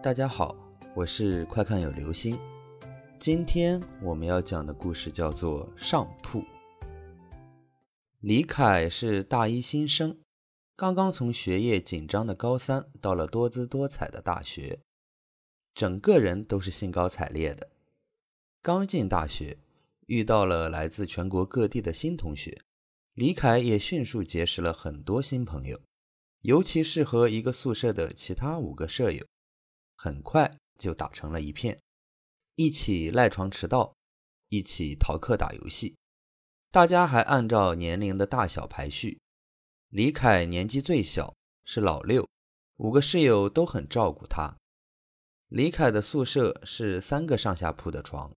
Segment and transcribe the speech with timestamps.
[0.00, 0.54] 大家好，
[0.94, 2.38] 我是快看有流星。
[3.18, 6.38] 今天我们要讲的故事叫做《上铺》。
[8.20, 10.16] 李凯是大一新生，
[10.76, 14.78] 刚刚从学业紧张的高三到了多姿多彩的大学，
[15.74, 17.68] 整个人都是兴高采烈的。
[18.62, 19.58] 刚进大学，
[20.06, 22.56] 遇到了来自全国各地的新同学，
[23.14, 25.80] 李凯也迅速结识了很多新朋友，
[26.42, 29.26] 尤其是和一个宿舍的其他五个舍友。
[30.00, 31.76] 很快就打成了一片，
[32.54, 33.92] 一起赖床迟到，
[34.48, 35.96] 一起逃课打游戏。
[36.70, 39.18] 大家还按照年龄的大小排序。
[39.88, 41.34] 李凯年纪最小，
[41.64, 42.28] 是老六，
[42.76, 44.56] 五个室友都很照顾他。
[45.48, 48.32] 李凯的宿舍是三个上下铺的床，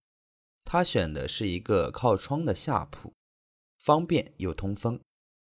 [0.66, 3.14] 他选的是一个靠窗的下铺，
[3.78, 5.00] 方便又通风，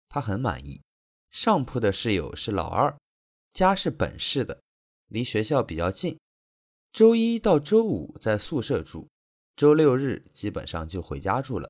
[0.08, 0.82] 他很满意。
[1.30, 2.98] 上铺的室友是老二，
[3.54, 4.60] 家是本市的。
[5.10, 6.20] 离学校比较近，
[6.94, 9.08] 周一到周五在宿舍住，
[9.56, 11.70] 周六日基本上就回家住了。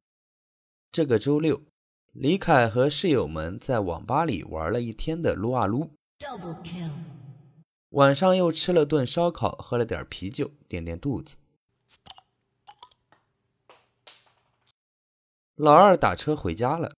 [0.92, 1.62] 这个周六，
[2.12, 5.90] 李凯和室友们在网吧里玩了一天的撸啊撸，
[7.92, 11.38] 晚上又吃了顿烧烤，喝了点啤酒垫垫肚子。
[15.56, 16.94] 老二打车回家了，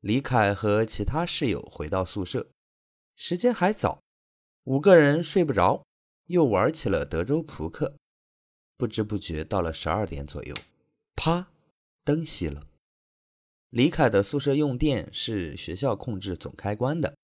[0.00, 2.48] 李凯和其他室友回到宿舍，
[3.14, 4.02] 时间还早。
[4.64, 5.85] 五个人睡不着，
[6.26, 7.96] 又玩起了德州扑克。
[8.76, 10.54] 不知不觉到了十二点左右，
[11.14, 11.48] 啪，
[12.04, 12.66] 灯熄了。
[13.70, 17.16] 李凯的宿舍用电是学校控制总开关的，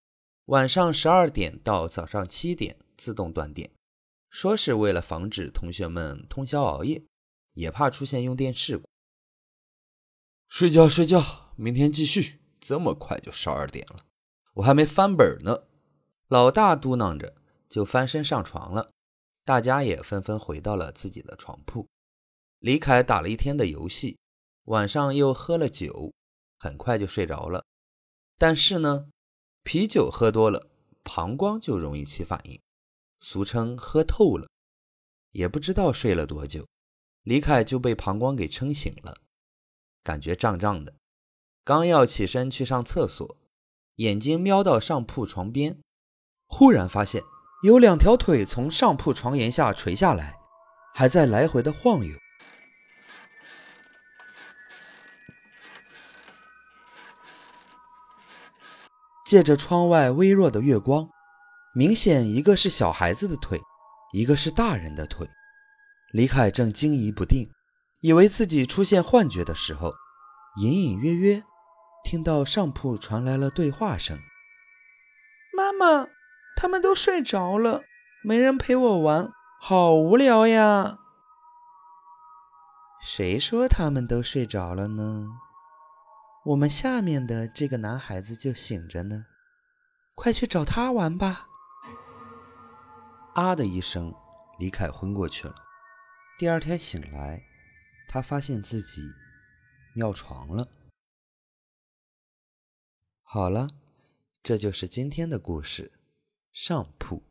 [0.46, 3.70] 晚上十二点到早上七点自动断电，
[4.30, 7.02] 说是为了防止同学们通宵熬夜，
[7.52, 8.84] 也怕出现用电事故。
[10.48, 12.40] 睡觉睡觉，明天继续。
[12.58, 14.04] 这么快就十二点了，
[14.54, 15.64] 我还没翻本呢。
[16.28, 17.34] 老大嘟囔着，
[17.72, 18.90] 就翻身上床了。
[19.46, 21.88] 大家也纷纷回到了自己的床铺。
[22.58, 24.18] 李凯打了一天的游戏，
[24.64, 26.12] 晚上又喝了酒，
[26.58, 27.64] 很快就睡着了。
[28.36, 29.08] 但是呢，
[29.62, 30.68] 啤酒喝多了，
[31.02, 32.60] 膀胱就容易起反应，
[33.20, 34.46] 俗称喝透了。
[35.30, 36.68] 也不知道睡了多久，
[37.22, 39.16] 李凯就被膀胱给撑醒了，
[40.02, 40.94] 感觉胀胀的。
[41.64, 43.38] 刚要起身去上厕所，
[43.96, 45.80] 眼睛瞄到上铺床边。
[46.46, 47.24] 忽然发现
[47.62, 50.34] 有两条腿从上铺床沿下垂下来，
[50.94, 52.12] 还在来回的晃悠。
[59.24, 61.08] 借着窗外微弱的月光，
[61.72, 63.60] 明显一个是小孩子的腿，
[64.12, 65.28] 一个是大人的腿。
[66.12, 67.48] 李凯正惊疑不定，
[68.00, 69.94] 以为自己出现幻觉的时候，
[70.60, 71.44] 隐隐约约
[72.04, 74.18] 听到上铺传来了对话声
[75.56, 76.08] ：“妈妈。”
[76.54, 77.82] 他们都睡着了，
[78.22, 80.98] 没人陪我玩，好无聊呀！
[83.00, 85.26] 谁说他们都睡着了呢？
[86.44, 89.26] 我们下面的这个男孩子就醒着呢，
[90.14, 91.48] 快去找他玩吧！
[93.34, 94.14] 啊的一声，
[94.58, 95.54] 李凯昏过去了。
[96.38, 97.42] 第二天醒来，
[98.08, 99.02] 他发现自己
[99.94, 100.66] 尿床了。
[103.22, 103.68] 好了，
[104.42, 105.92] 这就是今天的故事。
[106.52, 107.22] 上铺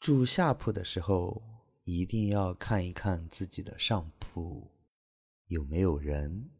[0.00, 1.42] 住下铺的时候，
[1.84, 4.70] 一定要看一看自己的上铺
[5.46, 6.50] 有没有人。